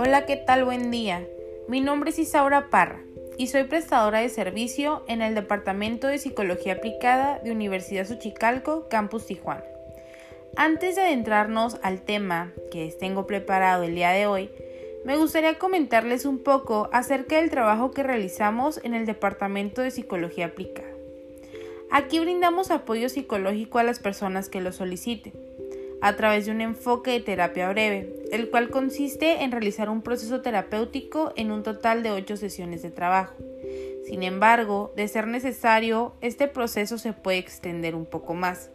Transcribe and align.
Hola, 0.00 0.26
¿qué 0.26 0.36
tal? 0.36 0.64
Buen 0.64 0.92
día. 0.92 1.26
Mi 1.66 1.80
nombre 1.80 2.10
es 2.10 2.20
Isaura 2.20 2.70
Parra 2.70 3.02
y 3.36 3.48
soy 3.48 3.64
prestadora 3.64 4.20
de 4.20 4.28
servicio 4.28 5.02
en 5.08 5.22
el 5.22 5.34
Departamento 5.34 6.06
de 6.06 6.18
Psicología 6.18 6.74
Aplicada 6.74 7.40
de 7.40 7.50
Universidad 7.50 8.06
Suchicalco, 8.06 8.88
Campus 8.88 9.26
Tijuana. 9.26 9.64
Antes 10.56 10.94
de 10.94 11.02
adentrarnos 11.02 11.78
al 11.82 12.02
tema 12.02 12.52
que 12.70 12.84
les 12.84 12.96
tengo 12.96 13.26
preparado 13.26 13.82
el 13.82 13.96
día 13.96 14.10
de 14.10 14.28
hoy, 14.28 14.50
me 15.04 15.16
gustaría 15.16 15.58
comentarles 15.58 16.26
un 16.26 16.38
poco 16.44 16.88
acerca 16.92 17.34
del 17.34 17.50
trabajo 17.50 17.90
que 17.90 18.04
realizamos 18.04 18.78
en 18.84 18.94
el 18.94 19.04
Departamento 19.04 19.82
de 19.82 19.90
Psicología 19.90 20.46
Aplicada. 20.46 20.92
Aquí 21.90 22.20
brindamos 22.20 22.70
apoyo 22.70 23.08
psicológico 23.08 23.80
a 23.80 23.82
las 23.82 23.98
personas 23.98 24.48
que 24.48 24.60
lo 24.60 24.70
soliciten 24.70 25.32
a 26.00 26.14
través 26.14 26.46
de 26.46 26.52
un 26.52 26.60
enfoque 26.60 27.10
de 27.10 27.20
terapia 27.20 27.68
breve, 27.70 28.14
el 28.30 28.50
cual 28.50 28.70
consiste 28.70 29.42
en 29.42 29.52
realizar 29.52 29.88
un 29.88 30.02
proceso 30.02 30.40
terapéutico 30.40 31.32
en 31.36 31.50
un 31.50 31.62
total 31.62 32.02
de 32.02 32.10
8 32.10 32.36
sesiones 32.36 32.82
de 32.82 32.90
trabajo. 32.90 33.34
Sin 34.04 34.22
embargo, 34.22 34.92
de 34.96 35.06
ser 35.08 35.26
necesario, 35.26 36.14
este 36.20 36.48
proceso 36.48 36.98
se 36.98 37.12
puede 37.12 37.38
extender 37.38 37.94
un 37.94 38.06
poco 38.06 38.34
más. 38.34 38.70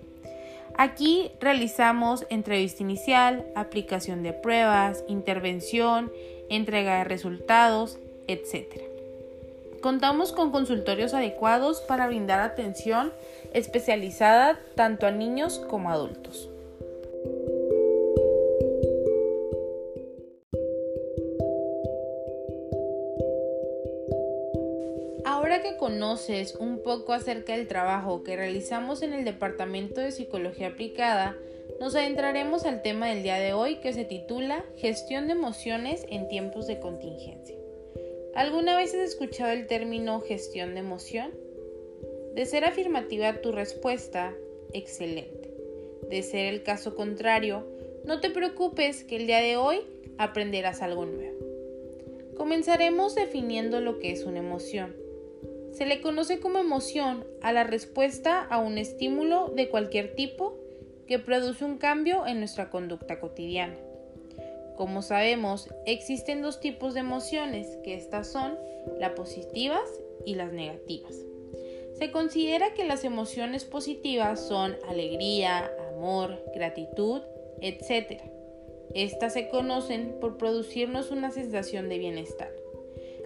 Aquí 0.76 1.32
realizamos 1.40 2.26
entrevista 2.30 2.82
inicial, 2.82 3.46
aplicación 3.56 4.24
de 4.24 4.34
pruebas, 4.34 5.04
intervención, 5.08 6.12
entrega 6.50 6.98
de 6.98 7.04
resultados, 7.04 8.00
etc. 8.28 8.82
Contamos 9.82 10.32
con 10.32 10.52
consultorios 10.52 11.14
adecuados 11.14 11.82
para 11.82 12.08
brindar 12.08 12.40
atención 12.40 13.12
especializada 13.54 14.60
tanto 14.76 15.06
a 15.06 15.12
niños 15.12 15.60
como 15.70 15.90
a 15.90 15.94
adultos. 15.94 16.50
Ahora 25.54 25.70
que 25.70 25.78
conoces 25.78 26.56
un 26.56 26.82
poco 26.82 27.14
acerca 27.14 27.56
del 27.56 27.68
trabajo 27.68 28.24
que 28.24 28.36
realizamos 28.36 29.04
en 29.04 29.14
el 29.14 29.24
Departamento 29.24 30.02
de 30.02 30.12
Psicología 30.12 30.70
Aplicada, 30.70 31.38
nos 31.80 31.94
adentraremos 31.94 32.66
al 32.66 32.82
tema 32.82 33.10
del 33.10 33.22
día 33.22 33.36
de 33.36 33.54
hoy 33.54 33.76
que 33.76 33.94
se 33.94 34.04
titula 34.04 34.66
Gestión 34.78 35.28
de 35.28 35.34
emociones 35.34 36.08
en 36.10 36.28
tiempos 36.28 36.66
de 36.66 36.80
contingencia. 36.80 37.56
¿Alguna 38.34 38.76
vez 38.76 38.96
has 38.96 39.02
escuchado 39.02 39.52
el 39.52 39.68
término 39.68 40.22
gestión 40.22 40.74
de 40.74 40.80
emoción? 40.80 41.30
De 42.34 42.48
ser 42.48 42.66
afirmativa 42.66 43.40
tu 43.42 43.52
respuesta, 43.52 44.34
excelente. 44.74 45.54
De 46.10 46.24
ser 46.24 46.52
el 46.52 46.64
caso 46.64 46.96
contrario, 46.96 47.68
no 48.06 48.22
te 48.22 48.32
preocupes 48.32 49.04
que 49.04 49.18
el 49.18 49.28
día 49.28 49.38
de 49.40 49.58
hoy 49.58 49.82
aprenderás 50.18 50.82
algo 50.82 51.06
nuevo. 51.06 51.38
Comenzaremos 52.36 53.14
definiendo 53.14 53.82
lo 53.82 54.00
que 54.00 54.12
es 54.12 54.26
una 54.26 54.40
emoción. 54.40 55.03
Se 55.74 55.88
le 55.88 56.02
conoce 56.02 56.40
como 56.40 56.60
emoción 56.60 57.26
a 57.42 57.52
la 57.52 57.64
respuesta 57.64 58.42
a 58.44 58.60
un 58.60 58.78
estímulo 58.78 59.50
de 59.56 59.70
cualquier 59.70 60.14
tipo 60.14 60.56
que 61.08 61.18
produce 61.18 61.66
un 61.66 61.80
cambio 61.80 62.28
en 62.28 62.38
nuestra 62.38 62.70
conducta 62.70 63.20
cotidiana. 63.20 63.76
Como 64.78 65.02
sabemos, 65.02 65.74
existen 65.88 66.44
dos 66.44 66.60
tipos 66.60 66.94
de 66.94 67.00
emociones, 67.00 67.68
que 67.84 67.96
estas 67.96 68.32
son 68.32 68.56
las 69.00 69.14
positivas 69.14 69.82
y 70.26 70.36
las 70.36 70.54
negativas. 70.54 71.16
Se 71.98 72.12
considera 72.12 72.76
que 72.76 72.84
las 72.84 73.04
emociones 73.04 73.66
positivas 73.66 74.48
son 74.48 74.78
alegría, 74.88 75.72
amor, 75.96 76.44
gratitud, 76.54 77.22
etc. 77.62 78.22
Estas 78.94 79.34
se 79.34 79.50
conocen 79.50 80.18
por 80.22 80.38
producirnos 80.38 81.10
una 81.10 81.32
sensación 81.32 81.90
de 81.90 81.98
bienestar 81.98 82.63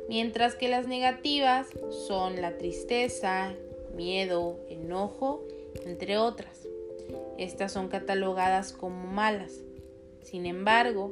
mientras 0.07 0.55
que 0.55 0.67
las 0.67 0.87
negativas 0.87 1.67
son 2.07 2.41
la 2.41 2.57
tristeza, 2.57 3.53
miedo, 3.95 4.59
enojo, 4.69 5.43
entre 5.85 6.17
otras. 6.17 6.67
Estas 7.37 7.71
son 7.71 7.87
catalogadas 7.87 8.73
como 8.73 9.07
malas. 9.07 9.61
Sin 10.23 10.45
embargo, 10.45 11.11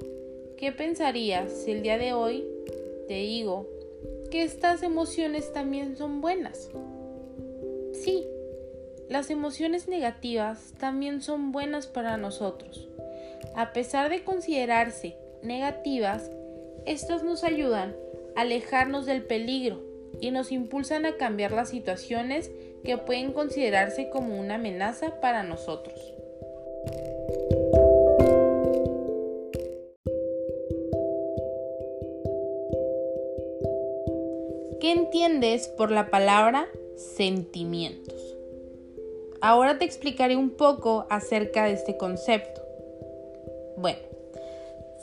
¿qué 0.58 0.72
pensarías 0.72 1.52
si 1.52 1.72
el 1.72 1.84
día 1.84 1.98
de 1.98 2.14
hoy 2.14 2.46
te 3.08 3.16
digo 3.16 3.68
que 4.32 4.44
estas 4.44 4.84
emociones 4.84 5.54
también 5.54 5.96
son 5.96 6.22
buenas? 6.22 6.70
Sí, 7.94 8.26
las 9.10 9.30
emociones 9.30 9.88
negativas 9.88 10.74
también 10.80 11.22
son 11.22 11.52
buenas 11.52 11.88
para 11.88 12.18
nosotros. 12.18 12.90
A 13.56 13.72
pesar 13.72 14.10
de 14.10 14.24
considerarse 14.24 15.16
negativas, 15.44 16.32
estas 16.86 17.24
nos 17.24 17.44
ayudan 17.44 17.96
alejarnos 18.36 19.06
del 19.06 19.24
peligro 19.24 19.82
y 20.22 20.32
nos 20.32 20.52
impulsan 20.52 21.06
a 21.06 21.18
cambiar 21.18 21.52
las 21.52 21.70
situaciones 21.70 22.52
que 22.84 22.98
pueden 22.98 23.34
considerarse 23.34 24.10
como 24.10 24.40
una 24.40 24.56
amenaza 24.56 25.20
para 25.20 25.44
nosotros. 25.44 26.14
¿Qué 34.80 34.92
entiendes 34.92 35.68
por 35.68 35.92
la 35.92 36.12
palabra 36.12 36.68
sentimientos? 36.96 38.38
Ahora 39.42 39.78
te 39.80 39.86
explicaré 39.86 40.36
un 40.36 40.52
poco 40.52 41.08
acerca 41.10 41.66
de 41.66 41.74
este 41.74 41.98
concepto. 41.98 42.62
Bueno, 43.78 44.00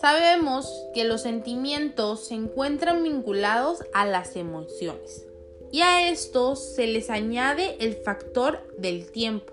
Sabemos 0.02 0.84
que 0.94 1.04
los 1.04 1.22
sentimientos 1.22 2.26
se 2.26 2.34
encuentran 2.34 3.04
vinculados 3.04 3.84
a 3.94 4.04
las 4.04 4.34
emociones 4.34 5.24
y 5.70 5.82
a 5.82 6.10
estos 6.10 6.74
se 6.74 6.88
les 6.88 7.08
añade 7.08 7.76
el 7.78 7.94
factor 7.94 8.66
del 8.76 9.12
tiempo. 9.12 9.52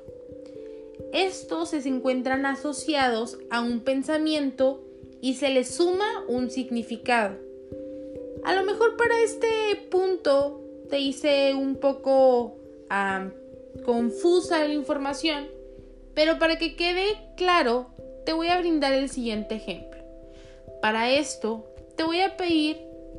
Estos 1.13 1.69
se 1.69 1.87
encuentran 1.87 2.47
asociados 2.47 3.37
a 3.51 3.61
un 3.61 3.81
pensamiento 3.81 4.83
y 5.21 5.35
se 5.35 5.51
les 5.51 5.69
suma 5.69 6.25
un 6.27 6.49
significado. 6.49 7.37
A 8.43 8.55
lo 8.55 8.63
mejor 8.63 8.97
para 8.97 9.21
este 9.21 9.47
punto 9.91 10.63
te 10.89 10.97
hice 10.97 11.53
un 11.53 11.75
poco 11.75 12.55
confusa 13.85 14.65
la 14.65 14.73
información, 14.73 15.47
pero 16.15 16.39
para 16.39 16.57
que 16.57 16.75
quede 16.75 17.05
claro, 17.37 17.91
te 18.25 18.33
voy 18.33 18.47
a 18.47 18.57
brindar 18.57 18.93
el 18.93 19.09
siguiente 19.09 19.53
ejemplo. 19.53 19.88
Para 20.81 21.11
esto, 21.11 21.65
te 21.95 22.03
voy 22.03 22.21
a 22.21 22.37
pedir 22.37 22.77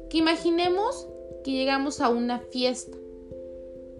que 0.08 0.18
imaginemos 0.18 1.06
que 1.44 1.52
llegamos 1.52 2.00
a 2.00 2.08
una 2.08 2.40
fiesta 2.40 2.96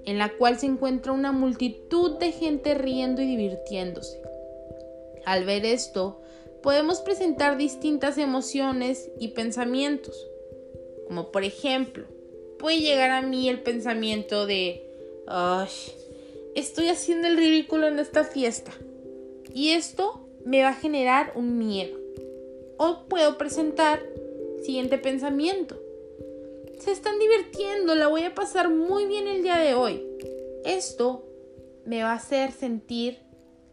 en 0.05 0.19
la 0.19 0.31
cual 0.37 0.59
se 0.59 0.67
encuentra 0.67 1.13
una 1.13 1.33
multitud 1.33 2.19
de 2.19 2.33
gente 2.33 2.75
riendo 2.75 3.23
y 3.23 3.27
divirtiéndose. 3.27 4.21
Al 5.25 5.45
ver 5.45 5.65
esto, 5.65 6.21
podemos 6.63 7.01
presentar 7.01 7.57
distintas 7.57 8.19
emociones 8.19 9.11
y 9.19 9.29
pensamientos, 9.29 10.27
como 11.07 11.31
por 11.31 11.45
ejemplo, 11.45 12.07
puede 12.59 12.81
llegar 12.81 13.11
a 13.11 13.23
mí 13.23 13.49
el 13.49 13.61
pensamiento 13.61 14.47
de, 14.47 14.87
Ay, 15.27 15.69
estoy 16.55 16.89
haciendo 16.89 17.29
el 17.29 17.37
ridículo 17.37 17.87
en 17.87 17.99
esta 17.99 18.25
fiesta, 18.25 18.73
y 19.53 19.71
esto 19.71 20.27
me 20.45 20.63
va 20.63 20.71
a 20.71 20.75
generar 20.75 21.33
un 21.37 21.59
miedo. 21.59 22.00
O 22.83 23.05
puedo 23.11 23.37
presentar 23.37 24.01
siguiente 24.63 24.97
pensamiento. 24.97 25.79
Se 26.79 26.93
están 26.93 27.19
divirtiendo, 27.19 27.95
la 27.95 28.09
voy 28.09 28.23
a 28.23 28.35
pasar 28.35 28.71
muy 28.71 29.05
bien 29.05 29.29
el 29.29 29.43
día 29.43 29.59
de 29.59 29.75
hoy. 29.75 30.03
Esto 30.65 31.23
me 31.85 32.03
va 32.03 32.13
a 32.13 32.17
hacer 32.17 32.53
sentir 32.53 33.19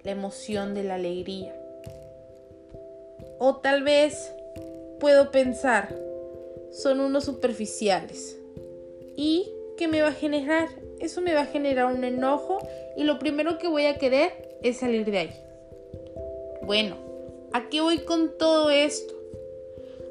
la 0.04 0.12
emoción 0.12 0.74
de 0.74 0.84
la 0.84 0.96
alegría. 0.96 1.56
O 3.40 3.56
tal 3.56 3.84
vez 3.84 4.34
puedo 5.00 5.32
pensar, 5.32 5.96
son 6.74 7.00
unos 7.00 7.24
superficiales. 7.24 8.38
¿Y 9.16 9.50
qué 9.78 9.88
me 9.88 10.02
va 10.02 10.10
a 10.10 10.12
generar? 10.12 10.68
Eso 11.00 11.22
me 11.22 11.34
va 11.34 11.44
a 11.44 11.46
generar 11.46 11.86
un 11.86 12.04
enojo 12.04 12.60
y 12.98 13.06
lo 13.06 13.20
primero 13.20 13.58
que 13.58 13.70
voy 13.70 13.86
a 13.86 13.98
querer 13.98 14.58
es 14.64 14.80
salir 14.80 15.10
de 15.10 15.18
ahí. 15.18 15.32
Bueno, 16.62 17.07
¿A 17.54 17.70
qué 17.70 17.82
voy 17.82 18.00
con 18.00 18.38
todo 18.38 18.70
esto? 18.70 19.14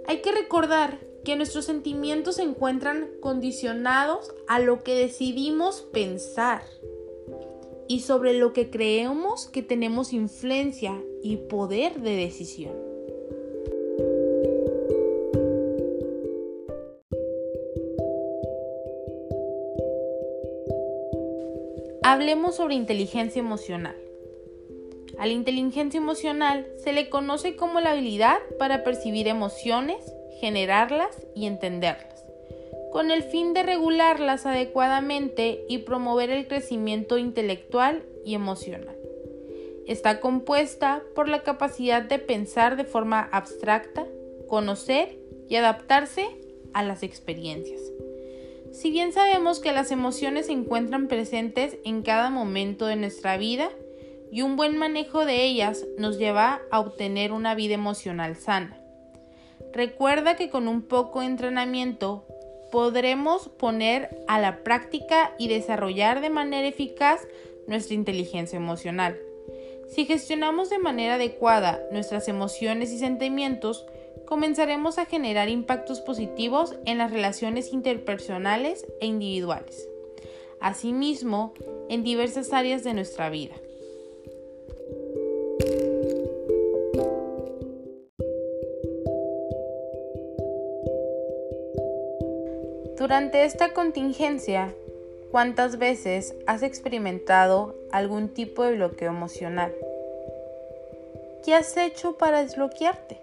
Hay 0.07 0.19
que 0.23 0.33
recordar 0.33 0.99
que 1.25 1.37
nuestros 1.37 1.65
sentimientos 1.65 2.37
se 2.37 2.43
encuentran 2.43 3.09
condicionados 3.21 4.33
a 4.47 4.61
lo 4.61 4.85
que 4.85 4.95
decidimos 4.95 5.81
pensar 5.93 6.63
y 7.89 8.01
sobre 8.01 8.33
lo 8.33 8.53
que 8.53 8.71
creemos 8.71 9.47
que 9.47 9.63
tenemos 9.63 10.13
influencia 10.13 11.03
y 11.23 11.37
poder 11.37 12.01
de 12.01 12.17
decisión. 12.17 12.75
Hablemos 22.05 22.55
sobre 22.55 22.77
inteligencia 22.77 23.41
emocional. 23.41 24.06
A 25.19 25.27
la 25.27 25.33
inteligencia 25.33 25.99
emocional 25.99 26.67
se 26.83 26.93
le 26.93 27.09
conoce 27.09 27.57
como 27.57 27.81
la 27.81 27.93
habilidad 27.93 28.39
para 28.59 28.85
percibir 28.85 29.29
emociones, 29.29 29.97
generarlas 30.41 31.17
y 31.35 31.47
entenderlas, 31.47 32.25
con 32.93 33.11
el 33.11 33.23
fin 33.23 33.55
de 33.55 33.63
regularlas 33.63 34.45
adecuadamente 34.45 35.65
y 35.69 35.79
promover 35.79 36.31
el 36.31 36.47
crecimiento 36.47 37.17
intelectual 37.17 38.05
y 38.25 38.35
emocional. 38.35 38.97
Está 39.87 40.21
compuesta 40.21 41.03
por 41.15 41.29
la 41.29 41.43
capacidad 41.43 42.03
de 42.03 42.19
pensar 42.19 42.77
de 42.77 42.85
forma 42.85 43.21
abstracta, 43.33 44.05
conocer 44.49 45.17
y 45.49 45.57
adaptarse 45.57 46.27
a 46.75 46.83
las 46.83 47.03
experiencias. 47.03 47.81
Si 48.73 48.91
bien 48.91 49.13
sabemos 49.13 49.61
que 49.61 49.73
las 49.73 49.91
emociones 49.91 50.47
se 50.47 50.53
encuentran 50.53 51.09
presentes 51.09 51.79
en 51.85 52.03
cada 52.03 52.29
momento 52.29 52.85
de 52.85 52.97
nuestra 52.97 53.39
vida 53.39 53.71
y 54.31 54.43
un 54.43 54.57
buen 54.57 54.77
manejo 54.77 55.25
de 55.25 55.45
ellas 55.45 55.85
nos 55.99 56.19
lleva 56.19 56.61
a 56.71 56.81
obtener 56.81 57.33
una 57.33 57.55
vida 57.55 57.75
emocional 57.75 58.37
sana. 58.37 58.77
Recuerda 59.73 60.37
que 60.37 60.51
con 60.51 60.69
un 60.69 60.83
poco 60.83 61.21
de 61.21 61.27
entrenamiento 61.27 62.27
podremos 62.71 63.49
poner 63.49 64.25
a 64.29 64.41
la 64.41 64.63
práctica 64.63 65.35
y 65.39 65.49
desarrollar 65.49 66.21
de 66.21 66.31
manera 66.31 66.67
eficaz 66.67 67.27
nuestra 67.67 67.95
inteligencia 67.95 68.57
emocional. 68.57 69.19
Si 69.89 70.05
gestionamos 70.05 70.71
de 70.71 70.79
manera 70.79 71.15
adecuada 71.15 71.81
nuestras 71.93 72.29
emociones 72.29 72.93
y 72.93 72.99
sentimientos, 72.99 73.87
comenzaremos 74.27 74.99
a 74.99 75.07
generar 75.07 75.49
impactos 75.49 76.01
positivos 76.01 76.75
en 76.85 76.99
las 76.99 77.13
relaciones 77.13 77.73
interpersonales 77.73 78.85
e 79.01 79.07
individuales, 79.07 79.89
asimismo 80.61 81.55
en 81.89 82.03
diversas 82.03 82.53
áreas 82.53 82.83
de 82.83 82.95
nuestra 82.95 83.31
vida. 83.31 83.55
Durante 93.07 93.45
esta 93.45 93.73
contingencia, 93.73 94.75
¿cuántas 95.31 95.79
veces 95.79 96.35
has 96.49 96.65
experimentado 96.65 97.77
algún 97.93 98.31
tipo 98.31 98.65
de 98.65 98.75
bloqueo 98.75 99.11
emocional? 99.11 99.73
¿Qué 101.45 101.55
has 101.55 101.77
hecho 101.77 102.19
para 102.19 102.43
desbloquearte? 102.43 103.21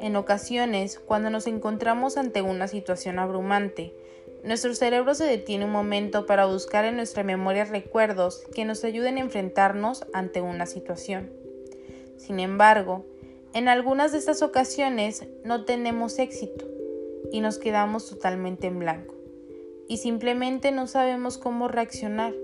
En 0.00 0.16
ocasiones, 0.16 0.98
cuando 0.98 1.28
nos 1.28 1.46
encontramos 1.46 2.16
ante 2.16 2.40
una 2.40 2.66
situación 2.66 3.18
abrumante, 3.18 3.92
nuestro 4.42 4.74
cerebro 4.74 5.14
se 5.14 5.26
detiene 5.26 5.66
un 5.66 5.72
momento 5.72 6.24
para 6.24 6.46
buscar 6.46 6.86
en 6.86 6.96
nuestra 6.96 7.24
memoria 7.24 7.66
recuerdos 7.66 8.42
que 8.54 8.64
nos 8.64 8.82
ayuden 8.84 9.18
a 9.18 9.20
enfrentarnos 9.20 10.06
ante 10.14 10.40
una 10.40 10.64
situación. 10.64 11.30
Sin 12.16 12.40
embargo, 12.40 13.04
en 13.52 13.68
algunas 13.68 14.12
de 14.12 14.18
estas 14.18 14.40
ocasiones 14.40 15.26
no 15.44 15.66
tenemos 15.66 16.18
éxito 16.18 16.75
y 17.32 17.40
nos 17.40 17.58
quedamos 17.58 18.08
totalmente 18.08 18.66
en 18.66 18.78
blanco 18.78 19.16
y 19.88 19.98
simplemente 19.98 20.72
no 20.72 20.86
sabemos 20.86 21.38
cómo 21.38 21.68
reaccionar. 21.68 22.34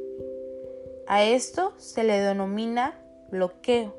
A 1.07 1.25
esto 1.25 1.73
se 1.77 2.05
le 2.05 2.21
denomina 2.21 2.99
bloqueo. 3.31 3.95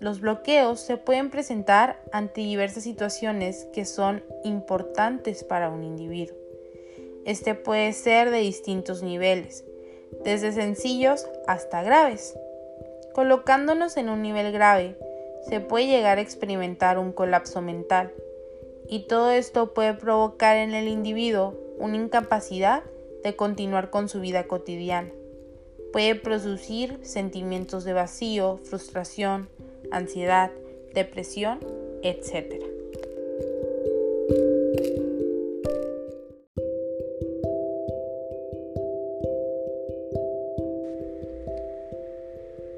Los 0.00 0.20
bloqueos 0.20 0.80
se 0.80 0.96
pueden 0.96 1.30
presentar 1.30 2.00
ante 2.12 2.40
diversas 2.40 2.84
situaciones 2.84 3.66
que 3.72 3.84
son 3.84 4.22
importantes 4.44 5.44
para 5.44 5.70
un 5.70 5.82
individuo. 5.84 6.36
Este 7.24 7.54
puede 7.54 7.92
ser 7.92 8.30
de 8.30 8.38
distintos 8.38 9.02
niveles, 9.02 9.64
desde 10.24 10.52
sencillos 10.52 11.26
hasta 11.46 11.82
graves. 11.82 12.36
Colocándonos 13.12 13.96
en 13.96 14.08
un 14.08 14.22
nivel 14.22 14.52
grave, 14.52 14.96
se 15.48 15.60
puede 15.60 15.86
llegar 15.86 16.18
a 16.18 16.22
experimentar 16.22 16.98
un 16.98 17.12
colapso 17.12 17.60
mental, 17.60 18.12
y 18.88 19.00
todo 19.00 19.30
esto 19.30 19.74
puede 19.74 19.94
provocar 19.94 20.56
en 20.56 20.74
el 20.74 20.88
individuo 20.88 21.54
una 21.78 21.96
incapacidad 21.96 22.82
de 23.22 23.36
continuar 23.36 23.90
con 23.90 24.08
su 24.08 24.20
vida 24.20 24.46
cotidiana. 24.46 25.10
Puede 25.92 26.14
producir 26.14 26.98
sentimientos 27.02 27.84
de 27.84 27.92
vacío, 27.92 28.58
frustración, 28.64 29.48
ansiedad, 29.90 30.50
depresión, 30.94 31.60
etc. 32.02 32.64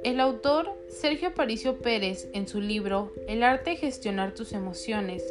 El 0.02 0.18
autor 0.18 0.70
Sergio 0.88 1.28
Aparicio 1.28 1.78
Pérez, 1.78 2.28
en 2.32 2.48
su 2.48 2.60
libro 2.60 3.12
El 3.28 3.42
arte 3.42 3.70
de 3.70 3.76
gestionar 3.76 4.34
tus 4.34 4.52
emociones, 4.52 5.22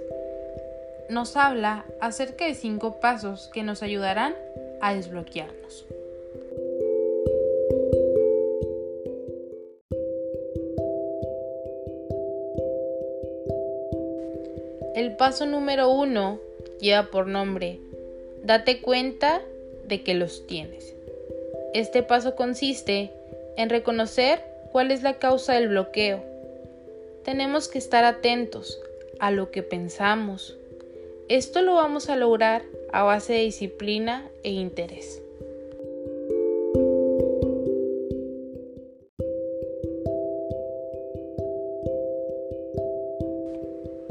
nos 1.09 1.35
habla 1.35 1.85
acerca 1.99 2.45
de 2.45 2.53
cinco 2.53 2.99
pasos 2.99 3.49
que 3.53 3.63
nos 3.63 3.83
ayudarán 3.83 4.35
a 4.81 4.93
desbloquearnos. 4.93 5.85
El 14.95 15.15
paso 15.15 15.45
número 15.45 15.89
uno 15.89 16.39
lleva 16.79 17.09
por 17.09 17.27
nombre 17.27 17.79
Date 18.43 18.81
cuenta 18.81 19.41
de 19.85 20.01
que 20.01 20.13
los 20.13 20.47
tienes. 20.47 20.95
Este 21.73 22.03
paso 22.03 22.35
consiste 22.35 23.11
en 23.57 23.69
reconocer 23.69 24.41
cuál 24.71 24.91
es 24.91 25.03
la 25.03 25.15
causa 25.15 25.53
del 25.53 25.67
bloqueo. 25.67 26.23
Tenemos 27.23 27.67
que 27.67 27.77
estar 27.77 28.05
atentos 28.05 28.79
a 29.19 29.31
lo 29.31 29.51
que 29.51 29.61
pensamos. 29.61 30.58
Esto 31.29 31.61
lo 31.61 31.75
vamos 31.75 32.09
a 32.09 32.15
lograr 32.15 32.63
a 32.91 33.03
base 33.03 33.33
de 33.33 33.41
disciplina 33.41 34.31
e 34.41 34.49
interés. 34.49 35.21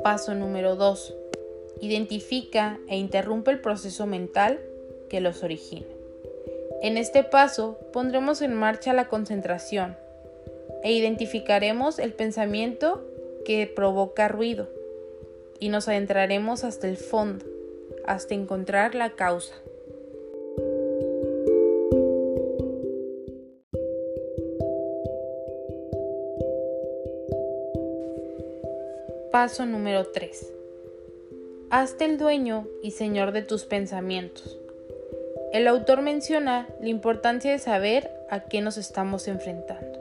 Paso 0.05 0.37
número 0.37 0.77
2. 0.77 1.17
Identifica 1.81 2.79
e 2.87 2.97
interrumpe 2.99 3.51
el 3.51 3.61
proceso 3.61 4.07
mental 4.07 4.61
que 5.11 5.21
los 5.21 5.43
origina. 5.43 5.89
En 6.83 6.97
este 6.97 7.25
paso 7.25 7.81
pondremos 7.93 8.43
en 8.43 8.55
marcha 8.55 8.93
la 8.93 9.09
concentración 9.09 9.97
e 10.85 10.93
identificaremos 10.93 11.99
el 11.99 12.13
pensamiento 12.13 13.05
que 13.45 13.67
provoca 13.67 14.29
ruido 14.29 14.78
y 15.61 15.69
nos 15.69 15.89
adentraremos 15.89 16.65
hasta 16.65 16.89
el 16.89 16.97
fondo, 16.97 17.45
hasta 18.05 18.35
encontrar 18.35 18.95
la 18.95 19.11
causa. 19.11 19.55
Paso 29.33 29.67
número 29.67 30.07
3. 30.07 30.53
Hazte 31.71 32.07
el 32.07 32.17
dueño 32.17 32.67
y 32.83 32.93
señor 32.93 33.33
de 33.33 33.43
tus 33.43 33.65
pensamientos. 33.67 34.59
El 35.53 35.69
autor 35.69 36.03
menciona 36.03 36.67
la 36.81 36.89
importancia 36.89 37.53
de 37.53 37.59
saber 37.59 38.11
a 38.31 38.45
qué 38.45 38.61
nos 38.61 38.79
estamos 38.79 39.29
enfrentando. 39.29 39.99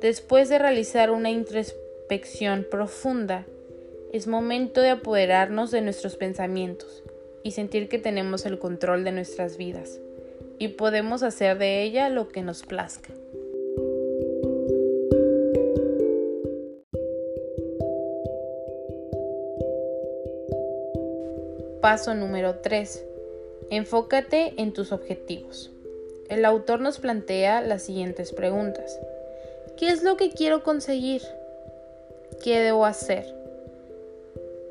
Después 0.00 0.48
de 0.48 0.58
realizar 0.58 1.10
una 1.10 1.30
introspección 1.30 2.66
profunda, 2.70 3.46
es 4.14 4.28
momento 4.28 4.80
de 4.80 4.90
apoderarnos 4.90 5.72
de 5.72 5.80
nuestros 5.80 6.14
pensamientos 6.14 7.02
y 7.42 7.50
sentir 7.50 7.88
que 7.88 7.98
tenemos 7.98 8.46
el 8.46 8.60
control 8.60 9.02
de 9.02 9.10
nuestras 9.10 9.56
vidas 9.56 9.98
y 10.56 10.68
podemos 10.68 11.24
hacer 11.24 11.58
de 11.58 11.82
ella 11.82 12.08
lo 12.10 12.28
que 12.28 12.42
nos 12.42 12.62
plazca. 12.62 13.12
Paso 21.80 22.14
número 22.14 22.60
3. 22.60 23.04
Enfócate 23.70 24.54
en 24.58 24.72
tus 24.72 24.92
objetivos. 24.92 25.72
El 26.28 26.44
autor 26.44 26.80
nos 26.80 27.00
plantea 27.00 27.62
las 27.62 27.82
siguientes 27.82 28.32
preguntas. 28.32 28.96
¿Qué 29.76 29.88
es 29.88 30.04
lo 30.04 30.16
que 30.16 30.30
quiero 30.30 30.62
conseguir? 30.62 31.22
¿Qué 32.44 32.60
debo 32.60 32.86
hacer? 32.86 33.43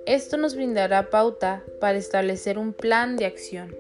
Esto 0.06 0.36
nos 0.36 0.54
brindará 0.54 1.10
pauta 1.10 1.64
para 1.80 1.98
establecer 1.98 2.58
un 2.58 2.74
plan 2.74 3.16
de 3.16 3.26
acción. 3.26 3.74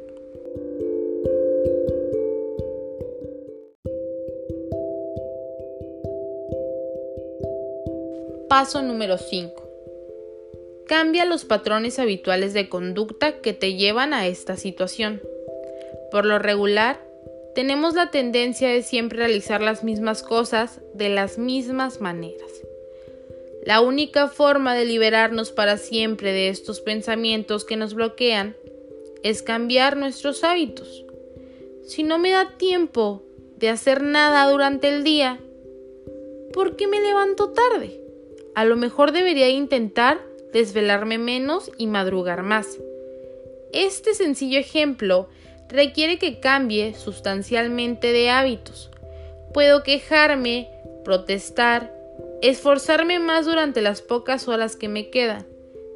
Paso 8.47 8.81
número 8.81 9.17
5. 9.17 9.63
Cambia 10.87 11.25
los 11.25 11.43
patrones 11.43 11.99
habituales 11.99 12.53
de 12.53 12.69
conducta 12.69 13.41
que 13.41 13.51
te 13.51 13.73
llevan 13.73 14.13
a 14.13 14.25
esta 14.27 14.55
situación. 14.55 15.21
Por 16.09 16.25
lo 16.25 16.39
regular, 16.39 17.01
tenemos 17.53 17.95
la 17.95 18.11
tendencia 18.11 18.69
de 18.69 18.81
siempre 18.81 19.17
realizar 19.17 19.61
las 19.61 19.83
mismas 19.83 20.23
cosas 20.23 20.79
de 20.93 21.09
las 21.09 21.37
mismas 21.37 21.99
maneras. 21.99 22.49
La 23.65 23.79
única 23.79 24.27
forma 24.27 24.75
de 24.75 24.83
liberarnos 24.83 25.51
para 25.51 25.77
siempre 25.77 26.33
de 26.33 26.49
estos 26.49 26.81
pensamientos 26.81 27.63
que 27.63 27.77
nos 27.77 27.93
bloquean 27.93 28.57
es 29.23 29.41
cambiar 29.41 29.95
nuestros 29.95 30.43
hábitos. 30.43 31.05
Si 31.85 32.03
no 32.03 32.19
me 32.19 32.31
da 32.31 32.57
tiempo 32.57 33.23
de 33.55 33.69
hacer 33.69 34.03
nada 34.03 34.49
durante 34.51 34.89
el 34.89 35.05
día, 35.05 35.39
¿por 36.51 36.75
qué 36.75 36.87
me 36.87 36.99
levanto 36.99 37.51
tarde? 37.51 38.01
A 38.53 38.65
lo 38.65 38.75
mejor 38.75 39.13
debería 39.13 39.49
intentar 39.49 40.21
desvelarme 40.51 41.17
menos 41.17 41.71
y 41.77 41.87
madrugar 41.87 42.43
más. 42.43 42.79
Este 43.71 44.13
sencillo 44.13 44.59
ejemplo 44.59 45.29
requiere 45.69 46.19
que 46.19 46.41
cambie 46.41 46.95
sustancialmente 46.95 48.11
de 48.11 48.29
hábitos. 48.29 48.91
Puedo 49.53 49.83
quejarme, 49.83 50.69
protestar, 51.05 52.02
esforzarme 52.43 53.19
más 53.19 53.45
durante 53.45 53.81
las 53.81 54.01
pocas 54.01 54.49
horas 54.49 54.75
que 54.75 54.89
me 54.89 55.09
quedan, 55.09 55.47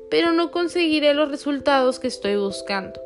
pero 0.09 0.31
no 0.31 0.49
conseguiré 0.49 1.13
los 1.13 1.29
resultados 1.29 1.99
que 1.99 2.07
estoy 2.07 2.37
buscando. 2.37 3.01